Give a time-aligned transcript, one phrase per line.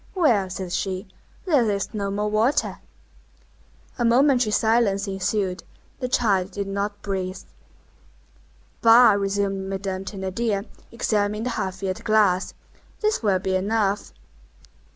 [0.15, 1.05] "Well," said she,
[1.45, 2.79] "there is no more water!"
[3.99, 5.61] A momentary silence ensued.
[5.99, 7.43] The child did not breathe.
[8.81, 12.55] "Bah!" resumed Madame Thénardier, examining the half filled glass,
[13.01, 14.11] "this will be enough."